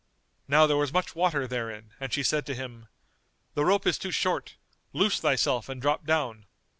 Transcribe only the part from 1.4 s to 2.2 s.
therein and